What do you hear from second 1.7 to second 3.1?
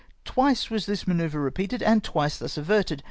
and twice thus averted.